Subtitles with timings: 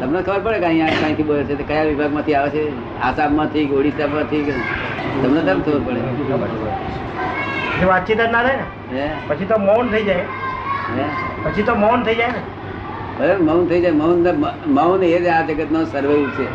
[0.00, 1.54] તમને ખબર પડે કે અહીંયા ક્યાંથી બોલે છે?
[1.70, 2.62] કયા વિભાગમાંથી આવે છે?
[3.08, 4.42] આસામમાંથી ઓડિશામાંથી
[5.22, 6.00] તમને કેમ ખબર પડે?
[7.90, 8.56] વાતચીત જ ના થાય
[8.92, 9.06] ને?
[9.28, 10.24] પછી તો મૌન થઈ જાય.
[11.44, 13.36] પછી તો મૌન થઈ જાય ને?
[13.50, 13.94] મૌન થઈ જાય.
[14.02, 14.18] મૌન
[14.78, 16.46] મૌન એ જ આ જગતનો સર્વૈવ છે.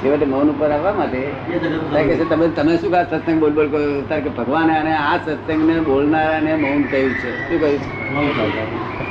[0.00, 1.22] છેવટે મૌન ઉપર આવવા માટે
[2.08, 5.76] કે છે તમે તમે શું કહા સત્સંગ બોલ બોલ કરો કે ભગવાને અને આ સત્સંગને
[5.88, 7.32] બોલનારાને મૌન કહ્યું છે.
[7.48, 9.03] શું કહ્યું.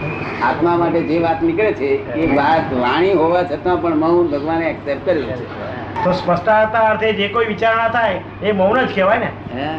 [0.43, 5.05] આત્મા માટે જે વાત નીકળે છે એ વાત વાણી હોવા છતાં પણ મૌન ભગવાને એક્સેપ્ટ
[5.05, 5.63] કર્યું છે.
[6.03, 9.29] તો સ્પષ્ટતા અર્થે જે કોઈ વિચારણા થાય એ મૌન જ કહેવાય ને.
[9.55, 9.77] હે?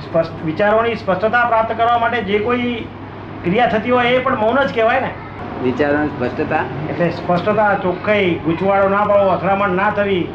[0.00, 2.86] સ્પષ્ટ વિચારોની સ્પષ્ટતા પ્રાપ્ત કરવા માટે જે કોઈ
[3.44, 5.10] ક્રિયા થતી હોય એ પણ મૌન જ કહેવાય ને.
[5.62, 6.64] વિચારોની સ્પષ્ટતા?
[6.90, 10.28] એટલે સ્પષ્ટતા ચોખ્ખાઈ ગૂંચવાડો ના પાડવો અથડામણ ના થવી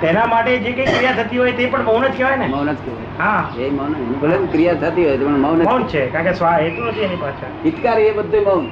[0.00, 2.46] તેના માટે જે કઈ ક્રિયા થતી હોય તે પણ મૌન જ કહેવાય ને?
[2.46, 3.08] મૌન જ કહેવાય.
[3.18, 3.42] હા.
[3.58, 3.92] એ મૌન
[4.22, 7.52] ભલે ક્રિયા થતી હોય પણ મૌન મૌન છે કારણ કે સ્વા હેતુ નથી એની પાછળ.
[7.64, 8.64] હિતકાર એ બધું મૌન.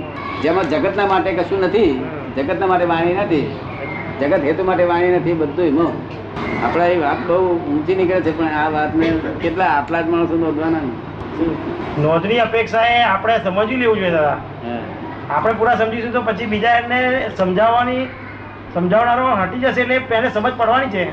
[0.42, 1.90] જેમાં જગતના માટે કશું નથી
[2.36, 3.46] જગતના માટે વાણી નથી
[4.20, 5.92] જગત હેતુ માટે વાણી નથી બધું મૌન.
[6.64, 7.36] આપણા એ વાત બહુ
[7.72, 9.12] ઊંચી નીકળે છે પણ આ વાતને
[9.42, 10.82] કેટલા આટલા જ માણસો નોંધવાના
[11.98, 14.38] નોંધની અપેક્ષા એ આપણે સમજી લેવું જોઈએ દાદા.
[15.30, 16.98] આપણે પૂરા સમજીશું તો પછી બીજા એને
[17.36, 18.02] સમજાવવાની
[18.74, 21.04] સમજાવનારો હટી જશે એટલે પહેલે સમજ પડવાની છે.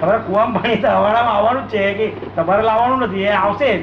[0.00, 3.82] તમારે કુવામાં પાણી તો હવાડામાં આવવાનું જ છે કે તમારે લાવવાનું નથી એ આવશે જ.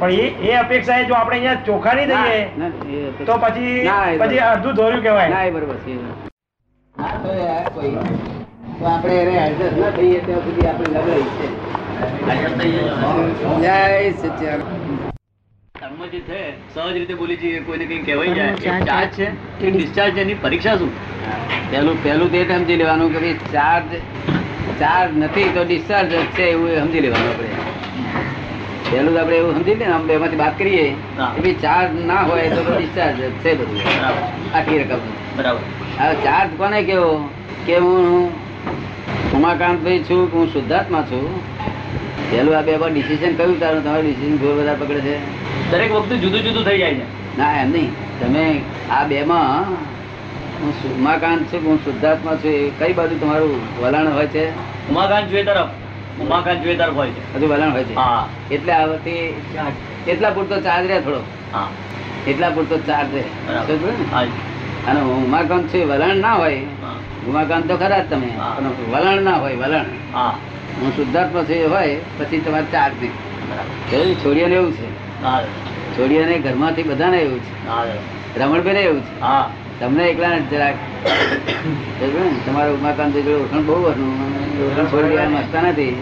[0.00, 5.02] પણ એ એ અપેક્ષા જો આપણે અહીંયા ચોખ્ખા નહીં દઈએ તો- પછી પછી અડધું ધોર્યું
[5.02, 5.28] કહેવાય.
[5.28, 5.94] ના, એ બરોબર છે.
[7.22, 7.92] તો યાર કોઈ
[8.80, 11.46] તો આપણે એને adjust ના થઈએ ત્યાં સુધી આપણે નબળાઈ છે.
[13.60, 15.17] જય સચ્ચિદાનંદ.
[15.80, 16.20] કર્મ છે
[16.74, 18.80] સહજ રીતે બોલી જઈએ કોઈને કઈ કહેવાય જાય.
[18.80, 19.26] ચાર્જ છે.
[19.60, 20.90] કે ડિસ્ચાર્જ એની પરીક્ષા શું?
[21.70, 23.92] પહેલું પહેલું તે સમજી લેવાનું કે ચાર્જ
[24.80, 27.48] ચાર્જ નથી તો ડિસ્ચાર્જ છે એવું સમજી લેવાનું આપણે.
[28.90, 30.86] પહેલું તો આપણે એવું સમજી લે ને એમાંથી વાત કરીએ.
[30.90, 33.78] કે ભાઈ ચાર્જ ના હોય તો ડિસ્ચાર્જ છે બધું.
[33.84, 34.58] બરાબર.
[34.58, 35.60] આટલી રકમ બરાબર.
[36.00, 37.12] હવે ચાર્જ કોને કેવો
[37.66, 38.32] કે હું
[39.32, 41.57] ઉમાકાંતભાઈ છું કે હું શુદ્ધાત્મા છું?
[42.30, 45.14] પહેલું આ બે ડિસિઝન કયું તારું તમારું ડિસિઝન જોર વધારે પકડે છે.
[45.70, 47.38] દરેક વખતે જુદું જુદું થઈ જાય છે.
[47.38, 47.90] ના એમ નહીં.
[48.20, 49.64] તમે આ બેમાં
[50.62, 54.50] હું ઉમાકાંત છું હું શુદ્ધાત્મા છું એ કઈ બાજુ તમારું વલણ હોય છે?
[54.88, 55.68] ઉમાકાંત જોઈએ તરફ.
[56.20, 57.34] ઉમાકાંત જોઈએ તરફ હોય છે.
[57.34, 57.94] બધું વલણ હોય છે.
[57.94, 58.28] હા.
[58.50, 59.34] એટલે આ વખતે
[60.08, 61.20] એટલા પૂરતો ચાર્જ રહે થોડો.
[61.52, 61.68] હા.
[62.28, 63.24] એટલા પૂરતો ચાર્જ રહે?
[64.86, 66.60] અને ઉમાકાંત છે વલણ ના હોય.
[67.26, 68.28] ઉમાકાંત તો ખરા જ તમે.
[68.92, 69.84] વલણ ના હોય વલણ.
[70.80, 74.86] હા શુદ્ધાત્મા છું એ હોય પછી તમારે ચાર નહીં છોડીઓને એવું છે?
[75.20, 75.40] હા
[75.94, 77.52] છોડીઓને ઘરમાંથી બધાને એવું છે.
[77.64, 77.84] હા
[78.36, 79.14] રમણભાઈને એવું છે?
[79.20, 79.44] હા.
[79.80, 80.76] તમને એકલા ને જરાક?
[82.44, 84.10] તમારું ઉમાકાંત જોડે ઓળખાણ બહુ હતું
[84.62, 85.92] ઓળખાણ છોડી દેવા માંગતા નથી.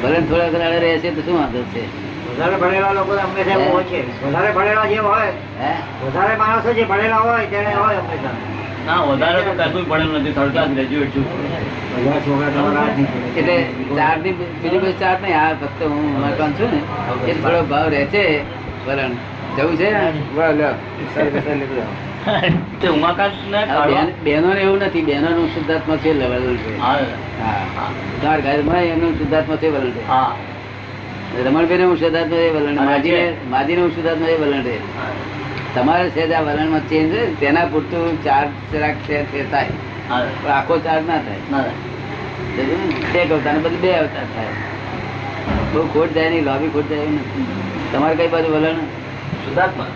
[0.00, 1.82] ભલે થોડા ઘણા રહેશે તો શું વાંધો છે?
[2.28, 4.00] વધારે ભણેલા લોકો જેમ હોય છે.
[4.22, 5.72] વધારે ભણેલા જે હોય હે?
[6.02, 8.36] વધારે માણસો જે ભણેલા હોય તેને હોય હંમેશા.
[8.88, 11.24] ના વધારે તો કશું ભણેલું નથી થર્ડ ક્લાસ ગ્રેજ્યુએટ છું
[13.36, 13.62] એટલે
[13.96, 16.22] ચારની બીજું ચાર નહીં આ ફક્ત હું
[16.52, 18.40] છું ને એ થોડો ભાવ રહે છે
[18.86, 19.10] વલણ.
[19.56, 19.90] જવું છે?
[23.50, 26.78] ને બેન- એવું નથી બહેનોનું શુદ્ધાત્મા છે વલણ છે.
[26.80, 26.92] હા.
[26.92, 27.90] હા.
[28.22, 30.08] તમારા ઘરમાં એમનું શુદ્ધાત્મા છે વલણ છે.
[30.08, 30.34] હા.
[31.44, 34.76] રમણભાઈ નું શુદ્ધાત્મા એ વલણ માજી માજીને નું માજીને હું શુદ્ધાત્મા એ વલણ છે.
[35.74, 39.66] તમારે છે આ વલણમાં ચેન્જ હોય તેના પૂરતું ચાર્જ જરાક છે તે થાય.
[40.48, 41.64] આખો ચાર્જ ના થાય?
[43.14, 44.46] એક અવતાર બદલે બે અવતાર થાય.
[45.72, 47.46] બહુ ખોટ જાય નહીં લોબી ખોટ જાય નથી.
[47.92, 48.74] તમારે કઈ બાજુ વલણ?
[49.44, 49.86] સુધાર્થમાં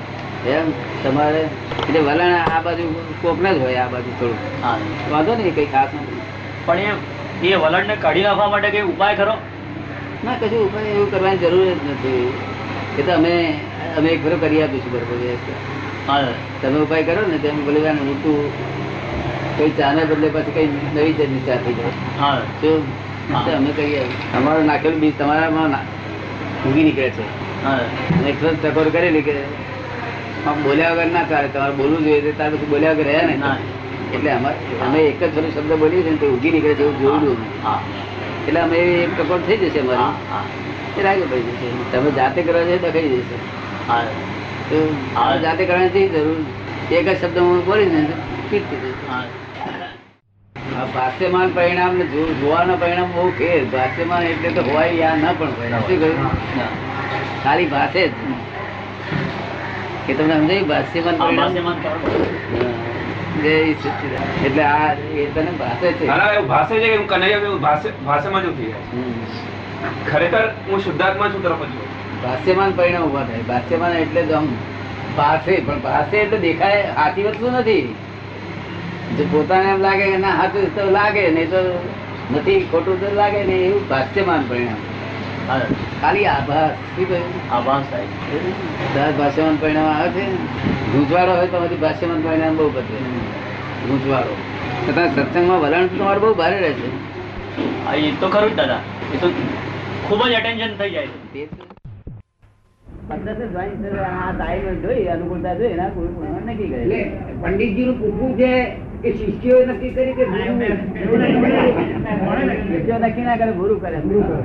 [0.47, 0.71] એમ?
[1.05, 1.41] તમારે?
[1.89, 4.67] એટલે વલણ આ બાજુ કોકને જ હોય આ બાજુ થોડું.
[4.67, 4.79] હા.
[5.11, 6.21] વાંધો નહીં કઈ ખાસ નથી.
[6.65, 9.35] પણ એ એ વલણને કાઢી નાખવા માટે કઈ ઉપાય ખરો?
[10.25, 12.33] ના કશું ઉપાય એવું કરવાની જરૂર જ નથી.
[12.99, 13.61] એ તો અમે
[13.97, 15.21] અમે એક ફરો કરી આપીશું બરોબર
[16.63, 18.39] તમે ઉપાય કરો ને તેમ બોલે મોટું
[19.57, 21.93] કોઈ ચાને બદલે પછી કઈ નવી જાતની ચા થઈ જાય.
[23.57, 24.03] અમે કરીએ
[24.35, 25.75] અમારું નાખેલું બીજ તમારામાં
[26.67, 27.25] ઊગી નીકળે છે.
[28.29, 29.35] એક વખત ટકોર કરેલી કે
[30.65, 33.37] બોલ્યા વગર ના ચાલે તમારે બોલવું જોઈએ ત્યાર પછી બોલ્યા વગર રહ્યા ને.
[34.15, 34.31] એટલે
[34.81, 37.41] અમે એક જ ફરી શબ્દ બોલીએ છીએ ને તો ઉગી નીકળે છે એવું જોયું.
[38.47, 40.13] એટલે અમે એક ટકોર થઈ જશે અમારી.
[40.99, 41.69] એ લાગે પડી જશે.
[41.93, 43.72] તમે જાતે કરવા જશે હા તો આ
[45.43, 48.07] જાતે કરવાની નથી જરૂર એક જ શબ્દ હું બોલી ને
[50.95, 55.47] ભાષ્યમાન પરિણામ ને જો- જોવાના પરિણામ બહુ ફેર ભાષ્યમાન એટલે તો હોય યા ના પણ
[55.47, 55.69] હોય.
[55.69, 56.31] શું કહ્યું?
[57.45, 58.11] ખાલી ભાષે જ.
[60.07, 61.37] કે તમને સમજાય ભાષ્યમાન પરિણામ?
[61.37, 61.75] ભાષ્યમાન
[63.43, 64.47] જય સચ્ચિદાનંદ.
[64.47, 66.07] એટલે આ એ તને ભાષે છે.
[66.07, 70.81] ના, એવું ભાષે છે કે હું કનૈયા એવું ભાષે- ભાષામાં જ ઉઠી જાય ખરેખર હું
[70.85, 71.69] શુદ્ધાત્મા છું તરફ જ.
[72.23, 73.43] ભાષ્યમાન પરિણામ ઊભા થાય.
[73.51, 74.47] ભાષ્યમાન એટલે જ આમ
[75.17, 77.85] પાસે પણ પાસે એટલે દેખાય હાથી વસ્તુ નથી.
[79.17, 81.61] જો પોતાને એમ લાગે કે ના સાચું તો લાગે નહીં તો
[82.37, 84.81] નથી ખોટું તો લાગે ને એવું ભાષ્યમાન પરિણામ.
[86.03, 89.09] ખાલી આભાસ શું કહ્યું આભાસ થાય.
[89.19, 90.25] ભાષ્યમાન પરિણામ આવે છે.
[90.93, 92.99] ગૂંચવાડો હોય તો પછી ભાષ્યમાન પરિણામ બહુ બધે
[93.89, 94.35] ગૂંચવાડો
[94.87, 96.89] તથા સત્સંગમાં વલણ તો તમારું બહુ ભારે રહે છે.
[97.99, 98.81] એ તો ખરું જ દાદા.
[99.15, 99.27] એ તો
[100.07, 101.43] ખૂબ જ અટેન્શન થઈ જાય છે.
[107.43, 108.51] પંડિતજી નું પૂછવું છે
[109.03, 110.25] કે શિષ્યો નક્કી કરી કે
[112.67, 114.43] શિષ્યો નક્કી ના કરે ગુરુ કરે ગુરુ કરે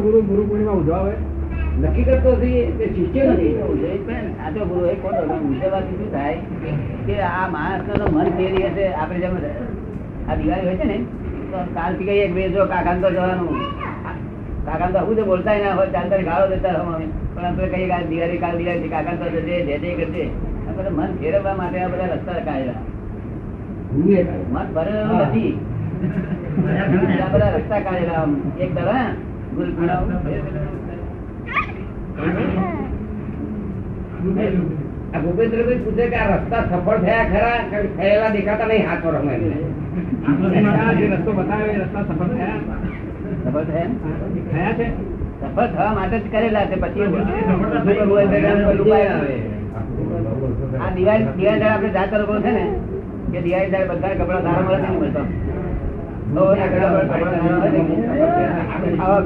[0.00, 1.14] ગુરુ પૂર્ણિમા ઉજવાવે
[1.80, 3.54] નક્કી કરતો હશે કે શિષ્ય નથી
[4.38, 6.38] સાચો ગુરુ એ ખોટો ઉજવવાથી શું થાય?
[7.06, 9.34] કે આ માણસ નો મન ફેરી હશે આપણે જેમ
[10.28, 10.98] આ દિવાળી હોય છે ને
[11.50, 13.58] તો કાલથી કહીએ ભાઈ જો કાકા જવાનું.
[14.66, 18.04] કાકા તો આવું તો બોલતા ના હોય ચાલતા ગાળો દેતા હોય પણ આપણે કહીએ કાલ
[18.12, 20.24] દિવાળી કાલ દિવાળી કાકા તો જજે જે જય કરજે.
[20.96, 22.80] મન ફેરવવા માટે આ બધા રસ્તા કાઢેલા
[24.54, 25.52] મન ભરેલું નથી.
[27.22, 28.24] આ બધા રસ્તા કાઢેલા
[28.64, 29.06] એક દવા
[29.56, 29.70] ગુલ.
[35.14, 37.58] આ ભૂપેન્દ્રભાઈ પૂછે કે આ રસ્તા સફળ થયા ખરા
[37.96, 39.34] થયેલા દેખાતા નહીં હાથ પર અમે
[41.10, 42.60] રસ્તો બતાવે રસ્તા સફળ થયા
[43.42, 43.94] સફળ થયા ને?
[44.48, 44.86] થયા છે
[45.40, 47.06] સફળ થવા માટે જ કરેલા છે પછી.
[50.78, 52.64] આ દિવાળી દિવાળી આપણે જાત લોકો છે ને
[53.32, 55.26] કે દિવાળી બધા કપડા સારા મળે મળતા.
[58.98, 59.20] આવા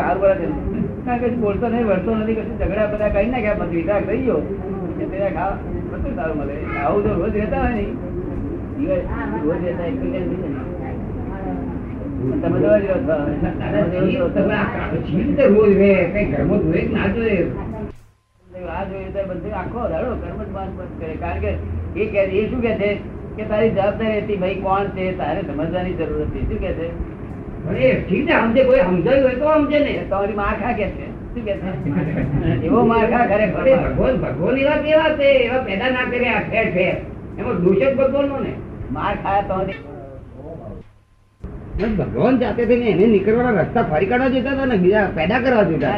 [0.00, 0.77] આવા પડે છે.
[1.08, 4.38] કારણ કે બોલતો નહીં, વળતો નથી, કશું ઝઘડા બધા કઈ નાખ્યા પછી વિધાક થઈ ગયો.
[6.34, 6.78] મળે.
[6.84, 7.92] આવું તો રોજ રહેતા હોય નહીં
[9.44, 9.90] રોજ રહેતા ને.
[12.42, 12.58] તમે
[16.72, 17.36] કઈ ના કરે.
[21.14, 21.50] કારણ કે
[21.96, 22.94] એ કે એ શું કે છે?
[23.36, 25.18] કે તારી જવાબદારી હતી, ભાઈ કોણ છે?
[25.18, 26.40] તારે સમજવાની જરૂર હતી.
[26.40, 27.17] શું કે છે?
[27.68, 29.92] પણ ઠીક છે સમજે કોઈ સમજાયું હોય તો સમજે ને.
[30.10, 31.06] તમારી માખા કે છે?
[31.32, 31.68] શું કે છે?
[32.66, 36.96] એવો માખા અરે ભગવાન ભગવાન એવા કેવા છે એવા પેદા ના કર્યા ઠેર ઠેર.
[37.38, 38.36] એમાં દોષ ભગવાન નો.
[38.38, 38.52] ને
[38.90, 39.78] માર ખાયા તમારી
[41.98, 45.94] ભગવાન જાતે થઈને એને નીકળવાના રસ્તા ફરી કાઢવા જોતા હતા ને બીજા પેદા કરવા જોતા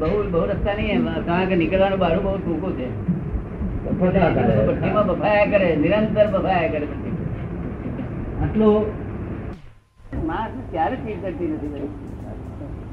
[0.00, 1.00] બહુ બહુ રસ્તા નહીં.
[1.26, 2.86] કારણ કે નીકળવાનું બારું બહુ ટૂંકું છે.
[3.86, 5.68] બફાયા કરે.
[5.76, 6.86] નિરંતર બફાયા કરે
[8.42, 8.84] આટલું
[10.30, 11.88] માણસ ક્યારે ચીજ કરતી નથી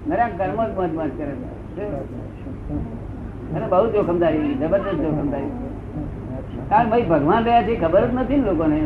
[0.08, 1.34] મારા કર્મ જ મત મત કરે
[3.56, 5.54] અને બહુ જોખમદારી, જબરદસ્ત જોખમદારી.
[6.70, 8.80] કારણ ભાઈ ભગવાન રહ્યા છે ખબર જ નથી લોકોને.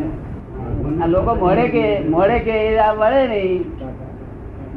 [1.02, 1.84] આ લોકો મોડે કે
[2.14, 3.64] મોડે કે આ મળે નહીં.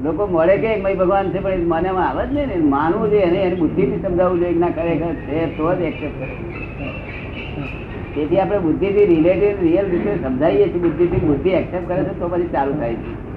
[0.02, 2.56] લોકો મોડે કે ભાઈ ભગવાન છે, પણ મને આવે જ નહીં ને.
[2.74, 6.34] માનવું જોઈએ, એને એની બુદ્ધિથી સમજાવવું જોઈએ ના, ખરેખર છે તો જ એક્સેપ્ટ કરે.
[8.14, 10.82] તેથી આપણે બુદ્ધિથી રિલેટેડ રિયલ રીતે સમજાવીએ છીએ.
[10.86, 13.27] બુદ્ધિથી બુદ્ધિ એક્સેપ્ટ કરે છે, તો પછી ચાલુ થાય છે.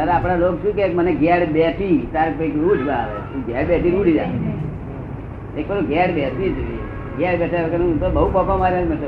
[0.00, 3.16] તારે આપણા લોક શું કે મને ઘેર બેઠી તારે કંઈક રૂઢ આવે
[3.48, 4.52] ઘેર બેઠી ઉડી જાય
[5.56, 6.78] એક વાર ઘેર બેસવી જોઈએ
[7.18, 9.02] ઘેર બેઠા વગર હું તો બહુ પાપા મારે મેં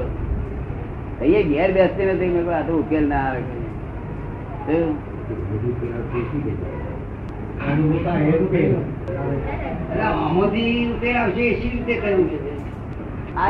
[1.21, 3.43] કહીએ ઘેર બેસતી નથી મેં આ તો ઉકેલ ના આવે?
[10.03, 12.52] આમાંથી ઉકેલ આવશે એસી રીતે કહ્યું છે.
[13.33, 13.49] તમે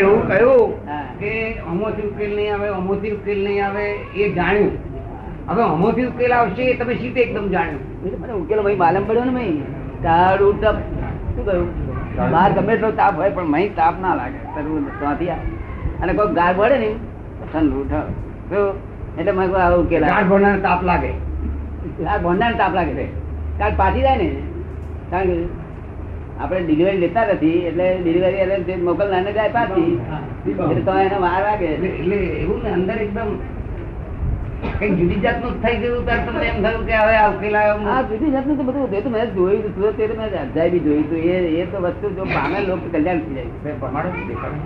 [0.00, 0.70] એવું કહ્યું
[1.20, 1.30] કે
[1.70, 4.72] અમોથી ઉકેલ નહીં આવે અમોથી ઉકેલ નહીં આવે એ જાણ્યું.
[5.48, 7.82] હવે અમોથી ઉકેલ આવશે એ તમે સીધે એકદમ જાણ્યું.
[8.22, 9.58] મને ઉકેલ ભાઈ માલમ પડ્યો ને ભાઈ.
[10.06, 10.76] તારું તપ
[11.34, 11.68] શું કહ્યું?
[12.32, 14.40] બહાર ગમે તો તાપ હોય પણ મહી તાપ ના લાગે.
[14.56, 15.32] તરવું ત્યાંથી
[16.02, 16.90] અને કોઈ ગાર પડે ને
[17.52, 18.08] ઠંડુ ઠ
[18.50, 18.66] શું?
[19.18, 20.04] એટલે મને આવું ઉકેલ
[20.66, 21.12] તાપ લાગે.
[22.12, 23.06] આ ભંડાર તાપ લાગે છે.
[23.58, 24.28] કારણ પાછી જાય ને.
[25.10, 25.36] કારણ કે
[26.42, 29.92] આપણે ડિલિવરી લેતા નથી એટલે ડિલિવરી એટલે મોકલનારને જાય પાછી.
[30.52, 33.30] એટલે તો એને વાર લાગે એટલે એવું ને અંદર એકદમ
[34.78, 37.78] કંઈક જુદી જાતનું થઈ ગયું ત્યારે તમને એમ થયું કે હવે આ ઉકેલ આવ્યો.
[37.94, 41.04] આ જુદી જાતનું તો બધું તો મેં જોયું હતું તે તો મેં અધ્યાય બી જોયું
[41.06, 43.76] હતું એ એ તો વસ્તુ જો પામે લોકો કલ્યાણ થઈ જાય.
[43.82, 44.58] પ્રમાણો દેખાડો.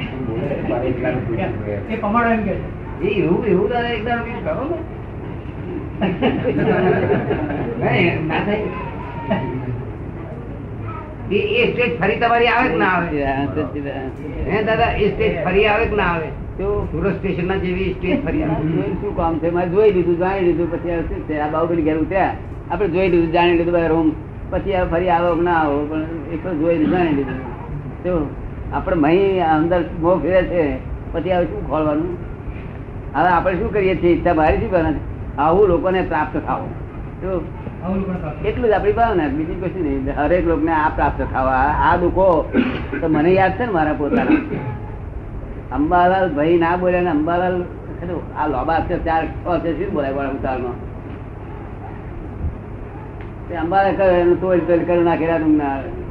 [0.00, 1.76] હે?
[1.90, 2.54] એ પમાડો એમ કે
[3.02, 4.78] એ એવું એવું તારે એકદમ કરો ને.
[8.28, 8.68] ના થાય.
[11.30, 13.08] એ એ સ્ટેજ ફરી તમારી આવે કે ના આવે.
[14.50, 16.28] હે દાદા એ સ્ટેજ ફરી આવે કે ના આવે?
[16.58, 18.64] તો સુરત સ્ટેશન ના જેવી સ્ટેજ ફરી આવે.
[19.00, 19.48] શું કામ છે?
[19.50, 21.34] મારે જોઈ લીધું જાણી લીધું પછી આ શું છે?
[21.40, 22.34] આ બાહુબલી ઘેર ઉતર્યા.
[22.70, 24.08] આપણે જોઈ લીધું જાણી લીધું રૂમ
[24.50, 27.38] પછી ફરી આવો કે ના આવો પણ એક જોઈ લીધું જાણી લીધું.
[28.04, 28.12] તો
[28.74, 30.62] આપણે મહી અંદર મો ફેરે છે
[31.12, 32.12] પછી હવે શું ખોલવાનું?
[33.16, 34.14] હવે આપણે શું કરીએ છીએ?
[34.14, 35.04] ઈચ્છા બહાર શું કરવાના?
[35.38, 36.66] આવું લોકોને પ્રાપ્ત થાવો.
[38.44, 39.28] એટલું જ આપણી ભાવના.
[39.28, 40.02] બીજું કશું નહીં.
[40.16, 41.66] હરેક લોકોને આ પ્રાપ્ત થવા.
[41.88, 42.28] આ દુઃખો.
[43.00, 44.40] તો મને યાદ છે ને મારા પોતાના?
[45.72, 47.56] અંબાલાલ ભાઈ ના બોલ્યા ને અંબાલાલ
[48.38, 50.76] આ લોબા છે ચાર છ છે શું બોલાય વાળા ઉતારમાં
[53.62, 56.03] અંબાલાલ કરે તોડ તોડ કરી નાખેલા રહ્યા ના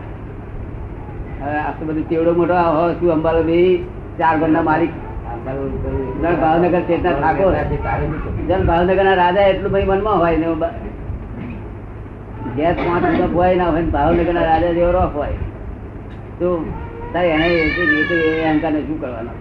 [1.43, 3.83] હવે આ તો બધું ચેવડો મોટો હોય શું અંબાલો ભાઈ?
[4.17, 4.89] ચાર ઘરના માલિક.
[6.41, 7.53] ભાવનગર ચેતના ઠાકોર.
[8.47, 10.47] જન ભાવનગર ના રાજા એટલું ભાઈ મનમાં હોય ને
[12.55, 15.37] ગેસ પાંચ રૂપિયા હોય ના હોય ભાવનગર ના રાજા જેવો રોફ હોય.
[16.39, 16.65] તો
[17.13, 19.31] તારે એને એ તો- એ તો એ અહંકારને શું કરવાના?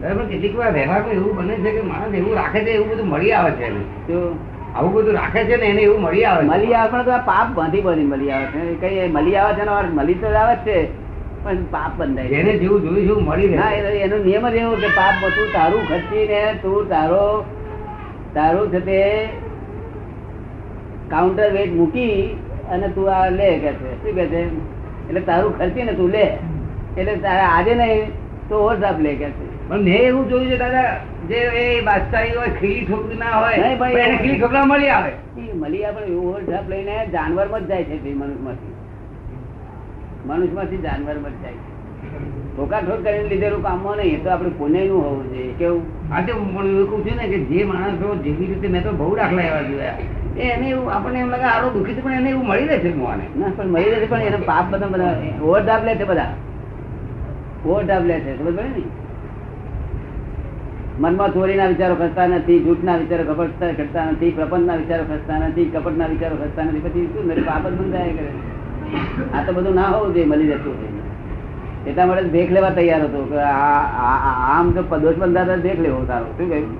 [0.00, 3.32] બરાબર કેટલીક વાર વ્યવહારમાં એવું બને છે કે માણસ એવું રાખે છે એવું બધું મળી
[3.32, 3.80] આવે છે એને.
[4.08, 4.38] તો
[4.74, 7.48] આવું બધું રાખે છે ને એને એવું મળી આવે મળી આવે પણ તો આ પાપ
[7.54, 8.74] બાંધી બાંધી મળી આવે છે.
[8.80, 10.99] કઈ મળી આવે છે ને મળી તો આવે જ છે.
[11.44, 13.70] પણ પાપ બંધાય એને જેવું જોયું છે મળી ના
[14.06, 17.22] એનો નિયમ જ એવો કે પાપ તું તારું ખર્ચીને તું તારો
[18.34, 18.98] તારું છે તે
[21.12, 22.16] કાઉન્ટર વેટ મૂકી
[22.72, 23.90] અને તું આ લે કે છે.
[24.02, 24.42] શું કે છે?
[25.08, 26.26] એટલે તારું ખર્ચીને તું લે.
[26.96, 28.12] એટલે તારે આજે નહીં
[28.50, 29.46] તો ઓવરડ્રાફ્ટ લે કે છે.
[29.68, 30.90] પણ મેં એવું જોયું છે દાદા
[31.30, 35.12] જે એ બાદશાહી હોય ખીલી ઠોકરી ના હોય નહીં ભાઈ, એને ખીલી ઠોકરા મળી આવે.
[35.62, 38.10] મળી આવે એવું ઓવરડ્રાફ્ટ લઈને જાનવર જ જાય છે તે
[40.26, 41.52] મનુષ્યમાંથી મનુષ્યમાંથી જાનવર જ જાય
[42.56, 45.82] ઠોકાઠોક કરીને લીધેલું કામમાં નહીં તો આપણે પુણ્યનું હોવું જોઈએ, કેવું?
[46.12, 49.16] આજે હું પણ એવું કહું છું ને કે જે માણસો જેવી રીતે મેં તો બહુ
[49.16, 49.94] દાખલા એવા જોયા.
[50.38, 53.24] એને એવું, આપણને એમ લાગે આરો દુઃખી છે, પણ એને એવું મળી રહેશે મોને.
[53.38, 56.32] ના, પણ મળી રહેશે પણ એને પાપ બધા બધા ઓવરડ્રાફ્ટ લે છે બધા.
[57.66, 58.82] ઓવરડ્રાફ્ટ લે છે સમજ પડે ને?
[60.98, 66.06] મનમાં ચોરીના વિચારો ખસતા નથી, જૂઠના વિચારો ખપટતા ખસતા નથી, પ્રપંચના વિચારો ખસતા નથી, કપટના
[66.06, 67.46] વિચારો ખસતા નથી, પછી શું?
[67.46, 68.49] પાપ જ બંધાય કરે
[69.34, 70.74] આ તો બધું ના હોવું જોઈએ, મળી જતું
[71.86, 76.48] એટલા માટે દેખ લેવા તૈયાર હતો કે આમ તો પદોષ બંધાતા દેખ લેવો તારો શું
[76.50, 76.70] કહ્યું?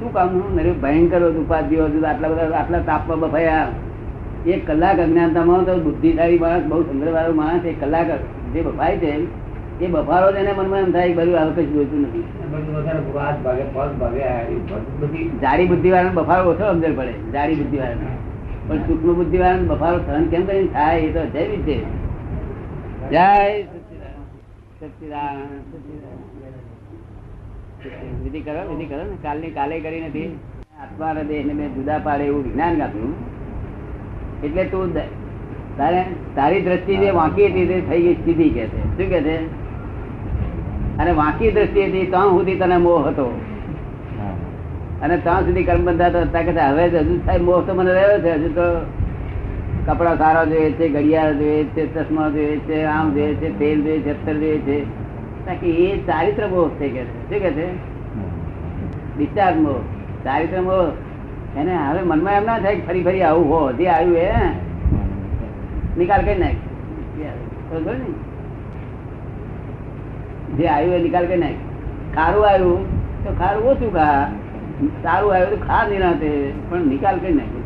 [0.00, 3.68] શું કામ નરે ભયંકર હતું ઉપાધિઓ હતું, આટલા બધા આટલા તાપમાં બફાયા.
[4.46, 8.08] એક કલાક અજ્ઞાનતામાં તો બુદ્ધિશાળી માણસ, બહુ સુંદરવાળો માણસ, એક કલાક
[8.54, 9.12] જે બફાય છે,
[9.80, 12.24] એ બફારો જ એને મનમાં એમ થાય બધું હવે કશું જોઈતું નથી.
[15.42, 18.31] જાડી બુદ્ધિ વાળાને બફારો ઓછો સમજણ પડે, જાડી બુદ્ધિ વાળાને
[18.68, 21.76] પણ સૂક્ષ્મ બુદ્ધિ વાળા બફારો સહન કેમ કરીને થાય એ તો જૈવી છે
[23.10, 23.26] જય
[28.22, 29.16] વિધિ કરો વિધિ કરો ને.
[29.22, 30.38] કાલની કાલે કરી નથી.
[30.80, 33.14] આત્મા દેહ ને મેં જુદા પાડે એવું વિજ્ઞાન આપ્યું
[34.44, 34.94] એટલે તું
[35.76, 36.00] તારે,
[36.36, 38.80] તારી દ્રષ્ટિ જે વાંકી હતી તે થઈ ગઈ સીધી કે છે.
[38.96, 39.36] શું કે છે?
[40.98, 43.26] અને વાંકી દ્રષ્ટિ હતી ત્યાં સુધી તને મોહ હતો.
[45.02, 46.68] અને ત્યાં સુધી કર્મ બંધાતો હતા.
[46.70, 48.32] હવે હજુ સાહેબ મોહ તો મને રહ્યો છે.
[48.34, 48.66] હજુ તો
[49.86, 54.00] કપડા સારા જોઈએ છે, ઘડિયાળ જોઈએ છે, ચશ્મા જોઈએ છે, આમ જોઈએ છે, તેલ જોઈએ
[54.00, 54.78] છે અત્તર જોઈએ છે.
[55.60, 56.88] કે એ ચારિત્ર મોહ છે.
[56.88, 57.68] કે શું કે છે?
[59.16, 59.80] ડિસ્ચાર્જ મોહ.
[60.24, 60.84] ચારિત્ર મોહ.
[61.58, 64.30] એને હવે મનમાં એમ ના થાય કે ફરી ફરી આવું હો જે આવ્યું એ
[65.98, 66.58] નિકાલ કરી નાખ?
[70.58, 71.58] જે આવ્યું એ નિકાલ કરી નાખ.
[72.14, 72.80] ખારું આવ્યું,
[73.24, 74.30] તો ખારું ઓછું ખા.
[75.02, 76.28] સારું આવ્યું તો ખા નિરાતે
[76.68, 77.62] પણ નિકાલ કરી નાખ્યો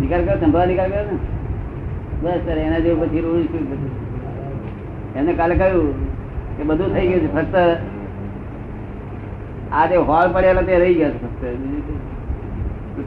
[0.00, 1.16] નિકાલ કરો સંભાળ નિકાલ કરો ને?
[2.22, 5.88] બસ સર, એના જેવું પછી રોજ બધું કાલે કહ્યું
[6.56, 7.56] કે બધું થઈ ગયું છે, ફક્ત
[9.78, 11.42] આ જે હોલ પડેલો તે રહી ગયા ફક્ત.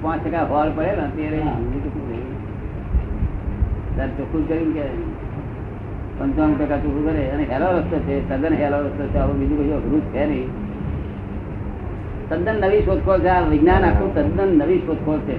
[0.04, 1.64] પાંચ ટકા હોલ પડેલો, તે રહી ગયું.
[3.98, 4.86] તો ચોખ્ખું કર્યું કે
[6.18, 7.24] પંચાવન ટકા ચોખ્ખું કરે.
[7.34, 10.50] અને હેલો રસ્તો છે તદ્દન હેલો રસ્તો છે, આવું બીજું કશું અઘરું છે નહીં.
[12.29, 13.29] તદ્દન નવી શોધખોળ છે.
[13.36, 15.36] આ વિજ્ઞાન આખું તદ્દન નવી શોધખોળ છે.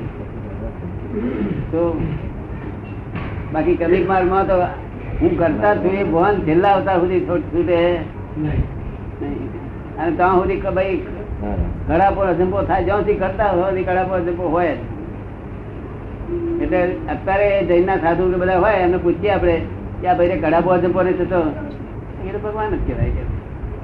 [1.72, 1.80] તો
[3.52, 4.56] બાકી કમિક માર્ગમાં તો
[5.20, 5.94] હું કરતા છું.
[6.00, 7.78] એ ભવન છેલ્લા અવતાર સુધી છૂટે
[9.98, 10.98] અને ત્યાં સુધી કે ભાઈ
[11.86, 12.84] કડાપો અજંપો થાય.
[12.86, 14.80] જ્યાં સુધી કરતા હોય સુધી કડાપો અજંપો હોય જ.
[16.62, 16.80] એટલે
[17.14, 19.56] અત્યારે જૈનના સાધુ બધા હોય એમને પૂછીએ આપણે
[20.00, 21.40] કે આ ભાઈ કડાપો અજંપો નહીં થતો.
[22.26, 23.22] એ તો ભગવાન જ કહેવાય કે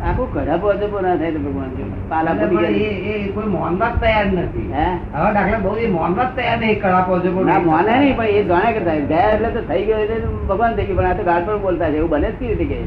[0.08, 1.70] આખું કડાપો અજંપો ના થાય ભગવાન
[2.11, 4.66] પાલા પણ પડી એ ગયા એ કોઈ મોનવા તૈયાર નથી.
[4.76, 4.87] હે?
[5.14, 8.70] આવા દાખલા બહુ એ મોનવા તૈયાર નહીં કળાપો છે ના મોને નહીં પણ એ જાણે
[8.76, 9.06] કે થાય.
[9.12, 10.18] ગયા એટલે તો થઈ ગયો એટલે
[10.50, 10.99] ભગવાન થઈ ગયું.
[10.99, 11.96] પણ આ તો ગાઢ પણ બોલતા છે.
[11.96, 12.78] એવું બને જ કેવી રીતે કે?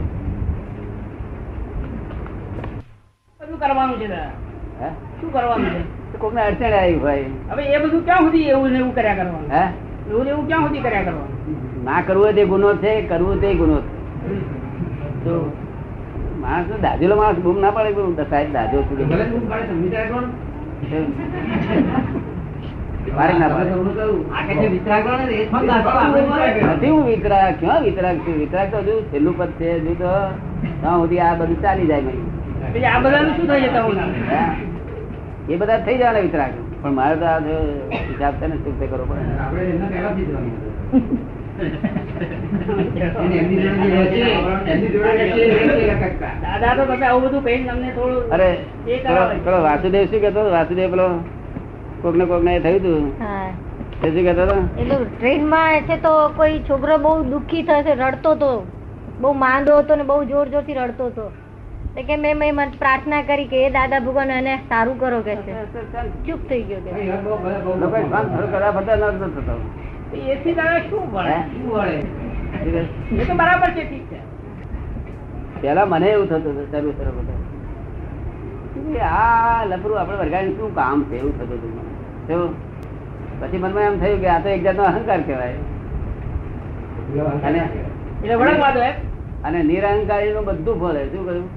[3.40, 4.08] બધું કરવાનું છે
[4.82, 4.90] હે?
[5.20, 5.82] શું કરવાનું છે?
[6.18, 7.28] કોકને અડચણ આવી હોય.
[7.52, 9.52] હવે એ બધું ક્યાં સુધી એવું ને એવું કર્યા કરવાનું?
[9.52, 9.64] હે?
[10.10, 11.32] એવું ને એવું ક્યાં સુધી કર્યા કરવાનું?
[11.84, 13.90] ના કરવું તે ગુનો છે કરવું તે ગુનો છે.
[15.24, 15.34] તો
[16.48, 19.12] માણસ તો દાજેલો માણસ બૂમ ના પડે હું સાહેબ દાજો છું બૂમ
[35.50, 37.56] એ બૂમ બધું થઈ જવાના વિતરાક પણ મારે તો આ જો
[38.04, 39.24] હિસાબ છે ને શું કરવો પડે?
[48.32, 48.58] અરે
[49.62, 51.20] વાસુદેવ શું કેતો વાસુદેવ પેલો
[52.02, 53.14] કોક ને કોક ને થયું તું
[54.04, 58.66] શું કેતો હતો એટલે ટ્રેનમાં છે તો કોઈ છોકરો બહુ દુઃખી થશે રડતો તો
[59.20, 61.32] બહુ માંદો હતો ને બહુ જોર જોરથી રડતો હતો
[61.96, 65.54] તો કે મેં મેં પ્રાર્થના કરી કે એ દાદા ભગવાન એને સારું કરો કે છે
[66.26, 66.92] ચૂપ થઈ ગયો કે
[70.14, 71.72] એથી દાદા શું ભણે શું
[73.20, 74.20] એ તો બરાબર છે ઠીક છે.
[75.62, 77.42] પેલા મને એવું થતું હતું શરૂ શરૂ બધા
[78.94, 82.48] કે આ લફરું આપણે વરગાડી શું કામ છે એવું થતું હતું મને.
[83.42, 85.60] પછી મનમાં એમ થયું કે આ તો એક જાતનો અહંકાર કહેવાય.
[87.44, 87.60] અને
[89.44, 91.48] અને નિરહંકારી નું બધું ફળ શું કહ્યું?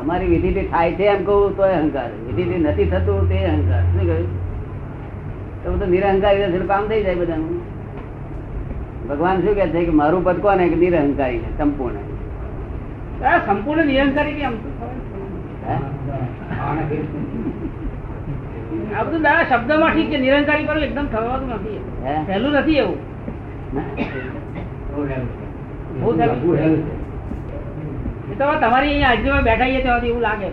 [0.00, 2.10] અમારી વિધિથી થાય છે એમ કહું તો અહંકાર.
[2.26, 3.82] વિધિથી નથી થતું તે અહંકાર.
[3.92, 4.41] શું કહ્યું?
[5.62, 7.60] તો બધું નિરહંકારી કામ થઈ જાય બધાનું.
[9.08, 10.64] ભગવાન શું કે છે કે મારું પદ કોને?
[10.72, 11.98] કે નિરહંકારી છે સંપૂર્ણ.
[13.46, 14.50] સંપૂર્ણ નિરહંકારી કે ફેર
[18.96, 21.80] આ બધું દાદા શબ્દ ઠીક છે નિરંકારી પર એકદમ થવાનું નથી?
[22.26, 22.98] પહેલું નથી એવું.
[28.62, 30.48] તમારી અહીંયા આજુબાજુ બેઠા છીએ તેમાંથી એવું લાગે?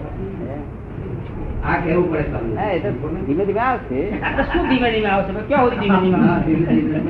[1.64, 2.66] આ કહેવું પડે તમને.
[2.76, 2.90] એ તો
[3.28, 4.00] ધીમે ધીમે આવશે.
[4.52, 5.32] શું ધીમે ધીમે આવશે?
[5.50, 6.20] ક્યાં સુધી ધીમે ધીમે?
[6.34, 7.10] આવશે ધીમે ધીમે.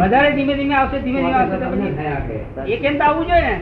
[0.00, 3.54] વધારે ધીમે ધીમે આવશે ધીમે ધીમે આવશે પછી એ કેમ તો આવવું જોઈએ ને.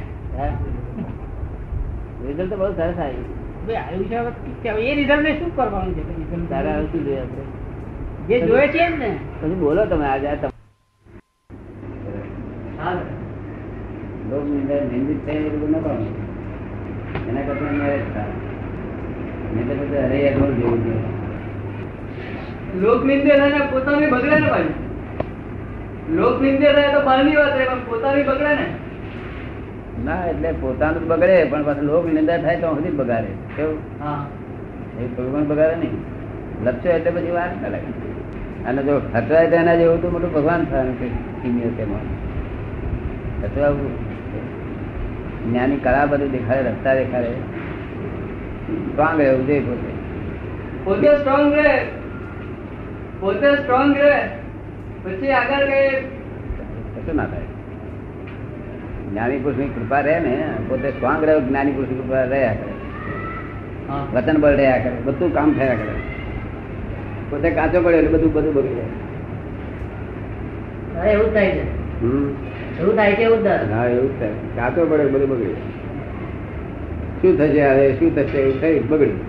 [2.26, 3.26] રિઝલ્ટ બહુ સરસ આવ્યું
[3.66, 4.68] ભાઈ આવ્યું છે હવે ઠીક છે.
[4.70, 6.02] હવે એ રિઝલ્ટ ને શું કરવાનું છે?
[6.08, 6.28] result?
[6.30, 7.02] શું?
[7.06, 7.44] જોઈએ આપણે?
[8.28, 9.10] જે જોઈએ છે એમ ને.
[9.40, 10.28] પછી બોલો તમે આજે
[14.30, 16.14] લોક નિંદા નિંદિત થાય એ બધું ન કરવાનું.
[17.28, 18.34] એના કરતા મેરેજ થાય
[19.56, 20.94] નહીં અરે યાર જેવું છે.
[22.80, 24.74] લોક નિંદે રહે પોતાની બગડે ને ભાઈ.
[26.14, 28.66] લોક નિંદે રહે તો બહારની વાત રહે પણ પોતાની બગડે ને.
[30.04, 33.30] ના એટલે પોતાનું બગડે પણ પાછું લોક નિંદા થાય તો સુધી બગાડે.
[33.56, 33.78] કેવું?
[35.00, 35.96] એ કોઈ પણ બગાડે નહીં.
[36.64, 37.90] લપસો એટલે પછી વાર ના લાગે.
[38.66, 41.08] અને જો ખતરાય તો એના જેવું તો મોટું ભગવાન થવાનું છે
[41.42, 42.06] કિમિયો તેમાં
[43.42, 43.92] ખતરાવું
[45.46, 47.30] જ્ઞાની કળા બધું દેખાડે રસ્તા દેખાડે.
[48.66, 49.90] સ્ટ્રોંગ રહેવું જોઈએ પોતે
[50.84, 51.74] પોતે સ્ટ્રોંગ રહે.
[53.20, 54.16] પોતે સ્ટ્રોંગ રહે.
[55.04, 55.90] પછી આગળ કઈ
[56.94, 57.46] કશું ના થાય.
[59.10, 60.34] જ્ઞાની પુરુષની કૃપા રહે ને
[60.68, 62.74] પોતે સ્ટ્રોંગ રહે જ્ઞાની પુરુષની કૃપા રહ્યા કરે.
[64.14, 65.94] વચન બળ રહ્યા કરે બધું કામ થયા કરે.
[67.30, 68.92] પોતે કાચો પડ્યો એટલે બધું બધું બગડી જાય.
[71.12, 71.64] એવું થાય છે.
[72.80, 73.64] એવું થાય કે એવું થાય?
[73.72, 74.30] હા એવું થાય.
[74.56, 75.75] કાચો પડે બધું બગડી જાય.
[77.20, 79.20] શું થશે હવે શું થશે એવું થઈ બગડ્યું.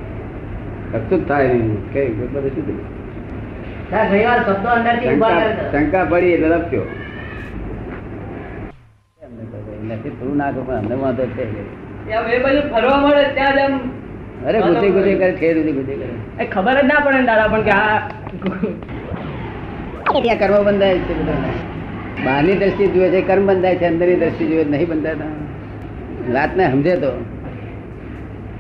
[0.92, 2.86] કશું જ થાય નહીં કઈ બધું શું થયું?
[5.72, 6.88] શંકા પડી એટલે લપસ્યો.
[9.88, 11.44] નથી થોડું નાખો પણ અમને વાંધો છે
[14.48, 15.30] અરે ગુજે ગુજે કરે.
[15.40, 15.48] છે
[15.78, 16.46] ગુજે કરે.
[16.54, 17.72] ખબર જ ના પડે દાદા પણ કે
[20.34, 21.14] આ કર્મ બંધાય છે.
[22.26, 25.32] બહારની દ્રષ્ટિ જુએ છે કર્મ બંધાય છે અંદરની દ્રષ્ટિ જુએ નહીં બંધાતા.
[26.36, 27.12] વાતને સમજે તો.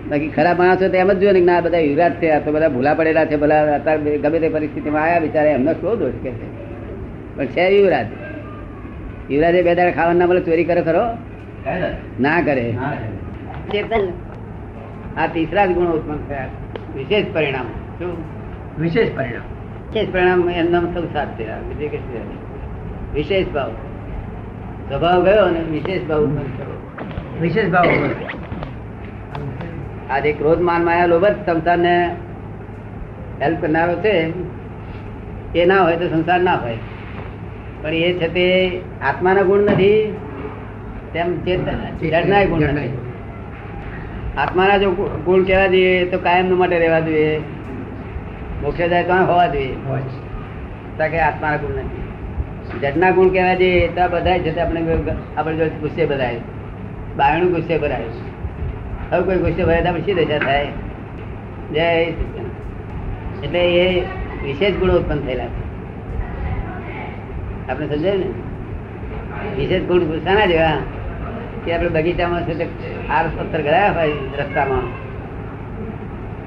[0.09, 2.69] બાકી ખરાબ માણસો તો એમ જ જોઈએ ને ના બધા યુવરાજ છે આ તો બધા
[2.69, 6.47] ભૂલા પડેલા છે ભલા અત્યારે ગમે તે પરિસ્થિતિમાં આવ્યા બિચારા એમનો શું દોષ કે છે?
[7.37, 8.05] પણ છે યુવરાજ.
[9.31, 11.03] યુવરાજે બે દાડા ખાવાના ના મળે ચોરી કરે ખરો?
[12.19, 12.73] ના કરે.
[15.17, 16.47] આ તીસરા જ ગુણો ઉત્પન્ન થયા.
[16.95, 17.65] વિશેષ પરિણામ.
[17.99, 18.17] શું?
[18.79, 19.41] વિશેષ પરિણામ.
[19.93, 21.47] વિશેષ પરિણામ એમના સંસાર છે
[23.13, 23.71] વિશેષ ભાવ.
[24.89, 26.81] સ્વભાવ ગયો અને વિશેષ ભાવ ઉત્પન્ન થયો.
[27.41, 27.85] વિશેષ ભાવ
[30.09, 32.15] આ જે ક્રોધ માન માયા લોભ જ સંસારને
[33.41, 34.33] હેલ્પ કરનારો છે.
[35.55, 36.77] એ ના હોય તો સંસાર ના હોય.
[37.81, 40.17] પણ એ છે તે આત્માના ગુણ નથી
[41.13, 42.97] તેમ ચેતના ગુણ નથી.
[44.37, 44.91] આત્માના જો
[45.25, 47.39] ગુણ કહેવા જોઈએ તો કાયમ માટે રહેવા જોઈએ.
[48.61, 49.75] મોક્ષ જાય તો હોવા જોઈએ.
[51.09, 52.03] કે આત્માના ગુણ નથી.
[52.79, 54.97] જડના ગુણ કહેવા જોઈએ તો બધા છે આપણે
[55.37, 56.39] આપણે જો ગુસ્સે બધાય.
[57.17, 58.03] બાયણું ગુસ્સે ભરાય
[59.11, 60.67] હવે કોઈ ગુસ્સે ભરાય તો આપણે શી દશા થાય
[61.73, 62.53] જય સચ્ચિદાનંદ.
[63.43, 64.03] એટલે એ
[64.43, 65.61] વિશેષ ગુણો ઉત્પન્ન થયેલા છે.
[67.69, 68.27] આપણે સમજાય ને?
[69.57, 70.77] વિશેષ ગુણ શાના જેવા
[71.65, 72.65] કે આપણે બગીચામાં છે તે
[73.09, 74.85] આરસ પથ્થર ગળાયા હોય રસ્તામાં.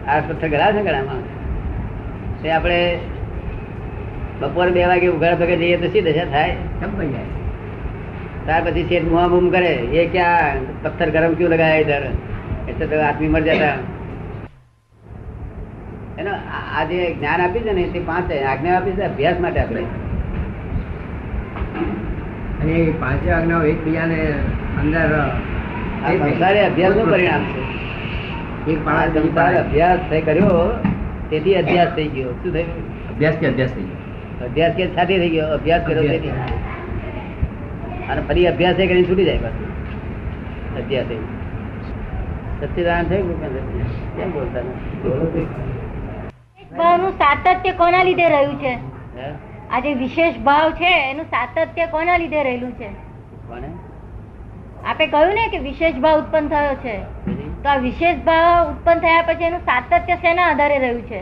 [0.08, 1.22] આરસ પથ્થર ગળાયા છે ગળામાં?
[2.42, 2.98] તે આપણે
[4.40, 6.56] બપોરે બે વાગે ઉઘાડ ભગે જઈએ તો શી દશા થાય?
[8.46, 12.04] ત્યાર પછી શેઠ મુઆ બૂમ કરે એ ક્યાં પથ્થર ગરમ ક્યું લગાયા ઇધર
[12.70, 13.74] એટલે તો આદમી મર જતા.
[16.18, 16.30] એનો
[16.76, 19.82] આ જે જ્ઞાન આપ્યું છે ને તે પાંચ આજ્ઞા આપી છે અભ્યાસ માટે આપણે.
[22.60, 24.18] અને એ પાંચે આજ્ઞાઓ એકબીજાને
[24.80, 25.08] અંદર
[26.18, 27.62] સંસારે અભ્યાસનું પરિણામ છે.
[28.72, 28.78] એક
[29.14, 30.84] સંસાર અભ્યાસ થઈ કર્યો
[31.30, 32.32] તેથી અભ્યાસ થઈ ગયો.
[32.32, 33.08] શું થયું?
[33.08, 34.46] અભ્યાસ કે અભ્યાસ થઈ ગયો?
[34.46, 35.48] અભ્યાસ કે સાથે થઈ ગયો?
[35.54, 36.28] અભ્યાસ કર્યો તેથી.
[38.10, 39.68] અને ફરી અભ્યાસ એ કરીને છૂટી જાય પાછું.
[40.84, 41.39] અભ્યાસ એ.
[42.60, 43.28] સચ્ચિદાનંદ થયું
[44.16, 44.64] કેમ બોલતા
[46.72, 48.72] ભાવનું સાતત્ય કોના લીધે રહ્યું છે?
[49.70, 52.90] આ જે વિશેષ ભાવ છે એનું સાતત્ય કોના લીધે રહેલું છે?
[54.84, 56.96] આપે કહ્યું ને કે વિશેષ ભાવ ઉત્પન્ન થયો છે.
[57.62, 61.20] તો આ વિશેષ ભાવ ઉત્પન્ન થયા પછી એનું સાતત્ય શેના આધારે રહ્યું છે?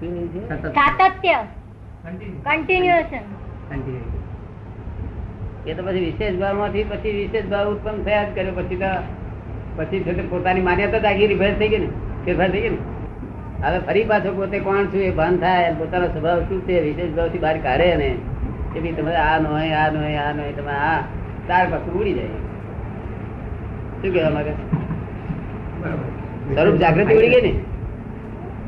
[0.00, 0.74] શું રહ્યું છે?
[0.74, 1.38] સાતત્ય.
[2.44, 3.24] કન્ટિન્યુએશન
[5.66, 8.92] એ તો પછી વિશેષ ભાવમાંથી પછી વિશેષ ભાવ ઉત્પન્ન થયા જ કર્યો પછી તો
[9.78, 11.88] પછી છે પોતાની માન્યતા આખી રિફેર થઈ ગઈ ને
[12.24, 12.78] ફેરફાર થઈ ગઈ ને.
[13.66, 17.38] હવે ફરી પાછો પોતે કોણ છું એ ભાન થાય પોતાનો સ્વભાવ શું છે વિશેષ ભાવથી
[17.38, 18.10] બહાર કાઢે ને
[18.74, 20.98] કે ભાઈ તમે આ નો આ નો આ નો તમે આ
[21.48, 22.40] તાર પાછું ઉડી જાય.
[24.02, 24.52] શું કહેવા માંગે?
[26.54, 27.52] સ્વરૂપ જાગૃતિ ઉડી ગઈ ને?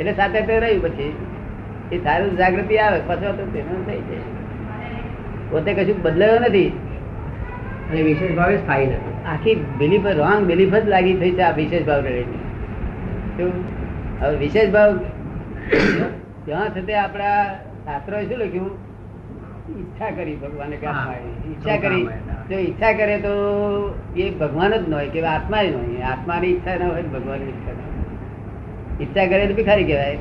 [0.01, 1.13] એટલે સાથે તે રહ્યું પછી.
[1.93, 4.27] એ સારું જાગૃતિ આવે પછી તો તેનું થઈ જાય.
[5.51, 6.69] પોતે કશું બદલાયો નથી.
[7.91, 9.10] અને વિશેષ ભાવે સ્થાયી નથી.
[9.27, 12.05] આખી બિલીફ રોંગ બિલીફ જ લાગી થઈ છે આ વિશેષ ભાવ
[13.37, 13.53] શું?
[14.21, 14.99] હવે વિશેષ ભાવ
[16.45, 17.45] ત્યાં છતાં આપણા
[17.85, 18.71] શાસ્ત્રોએ શું લખ્યું?
[19.79, 22.07] ઈચ્છા કરી ભગવાને ઈચ્છા કરી.
[22.51, 23.35] જો ઈચ્છા કરે તો
[24.17, 26.03] એ ભગવાન જ ન હોય કે આત્મા જ ન હોય.
[26.03, 29.01] આત્માની ઈચ્છા ના હોય ભગવાન ભગવાનની ઈચ્છા ના હોય.
[29.01, 30.19] ઈચ્છા કરે તો ભિખારી કહેવાય.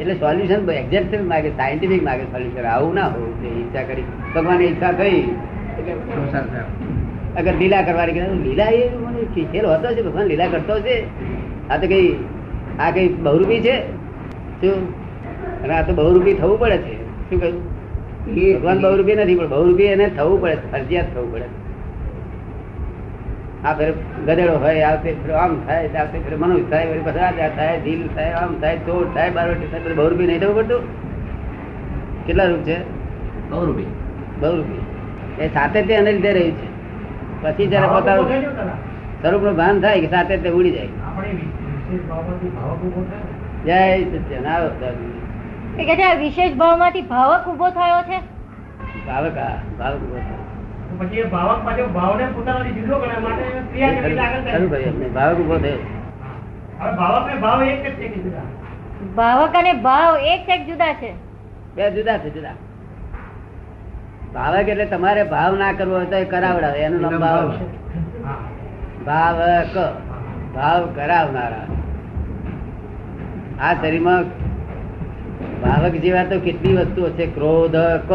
[0.00, 4.04] એટલે સોલ્યુશન એક્ઝેક્ટ માગે સાયન્ટિફિક માગે સોલ્યુશન આવું ના હોવું જોઈએ ઈચ્છા કરી.
[4.34, 5.20] ભગવાનની ઈચ્છા થઈ
[5.78, 7.01] એટલે.
[7.38, 10.96] અગર લીલા કરવાની કે લીલા એ મને ખેલ હોતો છે ભગવાન લીલા કરતો છે
[11.68, 12.16] આ તો કઈ
[12.80, 13.80] આ કઈ બહુરૂપી છે?
[14.60, 15.02] શું?
[15.62, 17.30] અને આ તો બહુરૂપી થવું પડે છે.
[17.30, 18.60] શું કહ્યું?
[18.60, 21.44] ભગવાન બહુરૂપી નથી પણ બહુરૂપી એને થવું પડે ફરજિયાત થવું પડે
[23.64, 23.94] આ ફેર
[24.26, 28.32] ગધેડો હોય આ ફેર આમ થાય આ ફેર મનુષ્ય થાય વળી પછી થાય ઢીલ થાય
[28.32, 30.80] આમ થાય ચોર થાય બારવટી થાય બધું બહુરૂપી નહીં થવું પડતું?
[32.26, 32.76] કેટલા રૂપ છે?
[33.50, 33.86] બહુરૂપી.
[34.40, 34.80] બહુરૂપી.
[35.44, 36.71] એ સાતત્ય એને લીધે રહ્યું છે.
[37.42, 38.26] પછી જયારે પોતાનું.
[39.20, 43.02] સ્વરૂપનું ભાન થાય કે સાતત્ય ઉડી જાય આપણે વિશેષ ભાવમાંથી ભાવક ઊભો
[43.64, 43.78] જય
[44.20, 44.68] સત્યન આવો.
[45.78, 48.18] એ કે આ વિશેષ ભાવમાંથી ભાવક ઊભો થયો છે
[49.06, 50.38] ભાવક હા, ભાવક ઊભો થાય.
[51.00, 55.10] પછી એ ભાવક પાછો ભાવને પોતાનાથી જુદો કરે માટે ક્રિયા કેવી આગળ ખરું થાય?
[55.16, 55.78] ભાવક ઊભો થયો
[56.80, 58.46] હવે ભાવક ને ભાવ એક જ છે કે જુદા?
[59.16, 61.10] ભાવક અને ભાવ એક એક જુદા છે
[61.76, 62.54] બે જુદા છે જુદા
[64.34, 67.66] ભાવક એટલે તમારે ભાવ ના કરવો હોય તો એ કરાવડાવે એનું નામ ભાવ છે.
[69.04, 69.76] ભાવક.
[70.54, 71.66] ભાવ કરાવનારા.
[73.62, 74.24] આ શરીરમાં
[75.62, 77.76] ભાવક જેવા તો કેટલી વસ્તુઓ છે ક્રોધ
[78.08, 78.12] ક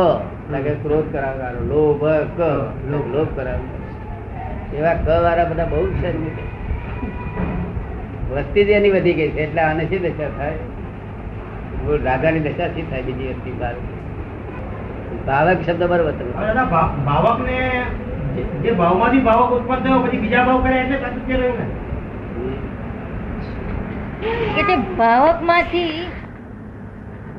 [0.84, 2.04] ક્રોધ કરાવનારો લોભ
[2.38, 2.40] ક
[2.92, 3.08] લોભ.
[3.16, 3.86] લોભ કરાવનારો.
[4.78, 6.10] એવા ક વાળા બધા બહુ છે
[8.32, 10.58] વસ્તી જ એની વધી ગઈ છે એટલે આને શી દશા થાય?
[12.04, 13.76] રાધાની દશા શી થાય બીજી વસ્તી બાર
[15.28, 16.12] ભાવક શબ્દ બરોબર
[17.06, 17.84] ભાવક ને
[18.64, 21.66] જે ભાવમાંથી ભાવક ઉત્પન્ન થયો પછી બીજા ભાવ કરે એટલે સાતત્ય રહ્યું ને.
[24.64, 26.08] કે ભાવકમાંથી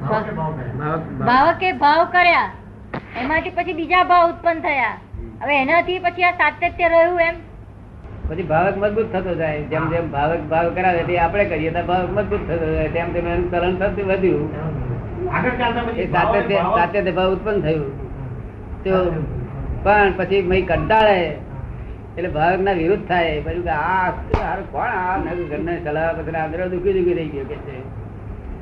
[0.01, 1.01] ભાવકે ભાવ ભાવક- ભાવક.
[1.01, 2.51] ભાવકે ભાવ કર્યા
[3.23, 4.99] એમાંથી પછી બીજા ભાવ ઉત્પન્ન થયા.
[5.43, 7.35] હવે એનાથી પછી આ સાતત્ય રહ્યું એમ?
[8.29, 9.63] પછી ભાવક મજબૂત થતો જાય.
[9.63, 12.89] જેમ જેમ ભાવક ભાવ કરાવે તે આપણે કરીએ તો ભાવક મજબૂત થતો જાય.
[12.89, 14.78] તેમ તેમ એનું ચલણ થતું વધ્યું.
[16.77, 18.09] સાતત્ય ભાવ- ઉત્પન્ન થયું.
[18.85, 19.25] તો
[19.83, 21.37] પણ પછી મય કંટાળે.
[22.17, 23.41] એટલે ભાવક ના વિરુદ્ધ થાય.
[23.41, 24.11] પછી કે આ
[24.71, 24.87] કોણ?
[24.87, 27.45] આ ઘરને સલાહ પછી આંધળો દુખી દુખી રહી ગયો.
[27.45, 27.81] કે છે.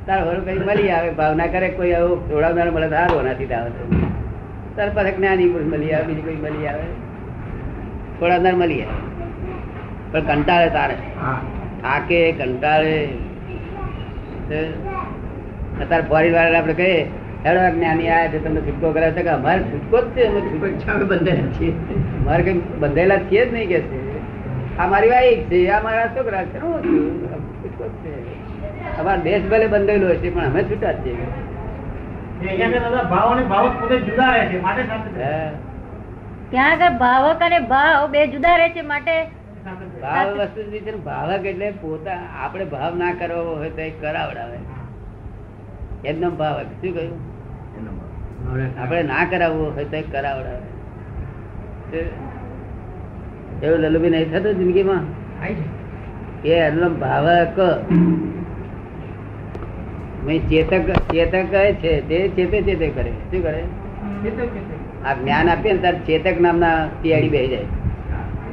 [0.07, 1.11] તાર હોર કઈ મળી આવે.
[1.11, 3.71] ભાવના કરે કોઈ આવું જોડાવનાર મળે તો સારું નથી આવે.
[4.75, 6.83] તાર પાસે જ્ઞાની પુરુષ મળી આવે બીજી કોઈ મળી આવે.
[8.19, 9.07] જોડાવનાર મળી આવે.
[10.11, 10.95] પણ કંટાળે તારે.
[11.81, 13.09] થાકે કંટાળે.
[15.81, 16.99] અત્યારે ફોરી વાળા આપણે કહીએ
[17.45, 19.23] હેડો જ્ઞાની આયા છે તમને છૂટકો કરાવે છે.
[19.23, 20.65] કે અમારે છૂટકો જ છે અમે છૂટકો.
[20.93, 21.73] અમે છીએ.
[22.21, 23.97] અમારે કઈ બંધાયેલા છીએ જ નહીં કે છે.
[24.79, 26.57] આ મારી વાઈફ છે આ મારા છોકરા છે.
[26.59, 28.13] છૂટકો જ છે.
[28.99, 31.27] અમારો દેશ ભલે બંધેલો હશે પણ અમે છૂટા જ છીએ.
[36.51, 39.15] ત્યાં આગળ ભાવક અને ભાવ બે જુદા રહે છે માટે
[40.01, 44.57] ભાવ વસ્તુ છે ભાવક એટલે પોતા આપણે ભાવ ના કરવો હોય તો એ કરાવડાવે.
[46.05, 47.37] એમનો ભાવક શું કહ્યું?
[48.81, 50.67] આપણે ના કરાવવું હોય તો કરાવડાવે.
[53.63, 55.03] એવું લલુભી નહીં થતું જિંદગીમાં?
[56.45, 57.57] એ એમનો ભાવક.
[60.25, 63.11] મેં ચેતક ચેતક કહે છે તે ચેતે ચેતે કરે.
[63.11, 63.63] શું કરે?
[65.05, 67.65] આ જ્ઞાન આપીએ ને ત્યારે ચેતક નામના તિયાડી બેસી જાય.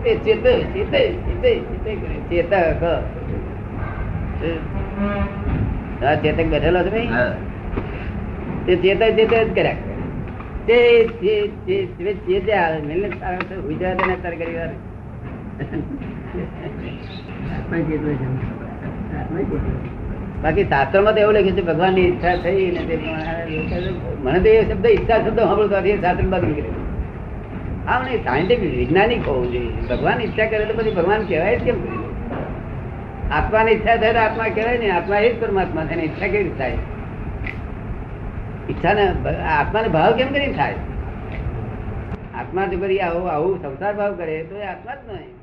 [0.07, 2.17] એ ચેતે ચેતે ચેતે ચેતે કરે.
[2.31, 2.83] ચેતક.
[6.03, 7.11] હા ચેતક બેઠેલો છે ભાઈ.
[8.67, 9.79] તે ચેતક ચેત જ કર્યા.
[10.67, 10.77] તે
[11.21, 11.33] તે
[11.67, 13.09] તે તે ચેતે આવે મેલને
[13.49, 14.71] તો ગુજરાત એને અત્યારે કરી વાર
[20.45, 22.95] બાકી શાસ્ત્રમાં તો એવું લખ્યું છે ભગવાનની ઈચ્છા થઈ ને તે
[24.25, 26.71] મને તો એ શબ્દ ઈચ્છા શબ્દ સાંભળતો નથી, એ શાસ્ત્ર બાદ નીકળે.
[27.87, 29.73] હા નહીં સાયન્ટિફિક વૈજ્ઞાનિક હોવું જોઈએ.
[29.91, 31.79] ભગવાન ઈચ્છા કરે તો પછી ભગવાન કહેવાય કેમ?
[33.31, 36.79] આત્માની ઈચ્છા થાય આત્મા કહેવાય ને, આત્મા એ જ પરમાત્મા છે ઈચ્છા કેવી રીતે થાય?
[38.71, 39.09] ઈચ્છા ને
[39.43, 40.75] આત્માને ભાવ કેમ કરીને થાય?
[42.39, 45.34] આત્મા જો કરી આવું આવું સંસાર ભાવ કરે, તો એ આત્મા જ નહીં.